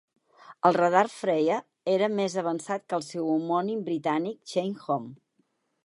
El 0.69 0.77
radar 0.77 1.03
"Freya" 1.15 1.57
era 1.97 2.09
més 2.21 2.39
avançat 2.45 2.87
que 2.87 2.99
el 3.01 3.07
seu 3.11 3.31
homònim 3.35 3.85
britànic, 3.91 4.41
Chain 4.55 4.77
Home. 4.97 5.15